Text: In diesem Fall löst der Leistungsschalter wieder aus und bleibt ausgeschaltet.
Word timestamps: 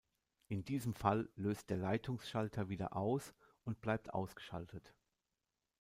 In 0.47 0.65
diesem 0.65 0.95
Fall 0.95 1.29
löst 1.35 1.69
der 1.69 1.77
Leistungsschalter 1.77 2.69
wieder 2.69 2.95
aus 2.95 3.35
und 3.65 3.81
bleibt 3.81 4.15
ausgeschaltet. 4.15 4.95